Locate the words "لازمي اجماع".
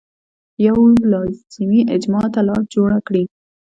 1.11-2.25